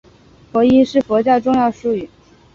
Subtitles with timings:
[0.51, 2.09] 佛音是佛教重要术语。